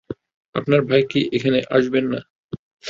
আপনার 0.55 0.81
ভাই 0.89 1.01
কি 1.11 1.19
এখানে 1.37 1.59
আসবেন 1.77 2.05
না? 2.13 2.19